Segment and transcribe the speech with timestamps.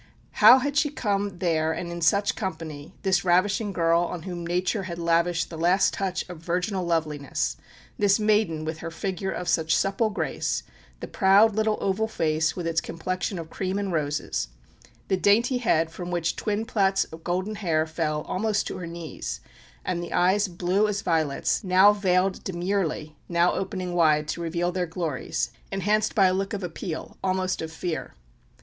[0.31, 4.81] How had she come there and in such company, this ravishing girl on whom Nature
[4.81, 7.55] had lavished the last touch of virginal loveliness,
[7.99, 10.63] this maiden with her figure of such supple grace,
[11.01, 14.47] the proud little oval face with its complexion of cream and roses,
[15.07, 19.39] the dainty head from which twin plaits of golden hair fell almost to her knees,
[19.85, 24.87] and the eyes blue as violets, now veiled demurely, now opening wide to reveal their
[24.87, 28.15] glories, enhanced by a look of appeal, almost of fear.